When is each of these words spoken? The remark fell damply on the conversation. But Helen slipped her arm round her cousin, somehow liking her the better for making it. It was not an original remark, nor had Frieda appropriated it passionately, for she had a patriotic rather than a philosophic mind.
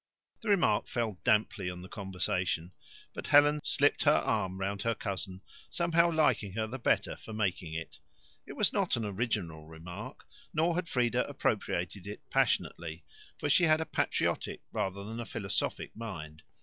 The 0.41 0.49
remark 0.49 0.87
fell 0.87 1.19
damply 1.23 1.69
on 1.69 1.83
the 1.83 1.87
conversation. 1.87 2.71
But 3.13 3.27
Helen 3.27 3.59
slipped 3.63 4.01
her 4.05 4.15
arm 4.15 4.59
round 4.59 4.81
her 4.81 4.95
cousin, 4.95 5.41
somehow 5.69 6.09
liking 6.11 6.53
her 6.53 6.65
the 6.65 6.79
better 6.79 7.17
for 7.17 7.33
making 7.33 7.75
it. 7.75 7.99
It 8.47 8.53
was 8.53 8.73
not 8.73 8.95
an 8.95 9.05
original 9.05 9.67
remark, 9.67 10.25
nor 10.55 10.73
had 10.73 10.89
Frieda 10.89 11.27
appropriated 11.27 12.07
it 12.07 12.27
passionately, 12.31 13.03
for 13.37 13.47
she 13.47 13.65
had 13.65 13.79
a 13.79 13.85
patriotic 13.85 14.61
rather 14.71 15.03
than 15.05 15.19
a 15.19 15.23
philosophic 15.27 15.95
mind. 15.95 16.41